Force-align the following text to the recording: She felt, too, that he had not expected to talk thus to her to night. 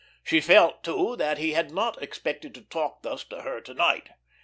She 0.23 0.41
felt, 0.41 0.83
too, 0.83 1.15
that 1.17 1.37
he 1.37 1.53
had 1.53 1.69
not 1.69 2.01
expected 2.01 2.55
to 2.55 2.63
talk 2.63 3.03
thus 3.03 3.23
to 3.25 3.43
her 3.43 3.61
to 3.61 3.73
night. 3.75 4.09